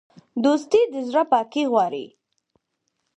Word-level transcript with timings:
دوستي 0.43 0.81
د 0.93 0.95
زړه 1.09 1.23
پاکي 1.31 1.63
غواړي. 1.71 2.05